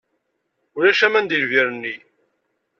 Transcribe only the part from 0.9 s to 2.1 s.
aman deg lbir-nni.